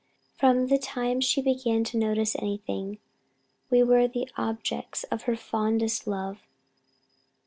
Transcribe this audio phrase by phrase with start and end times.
[0.35, 2.97] From the time she began to notice anything,
[3.69, 6.39] we were the objects of her fondest love.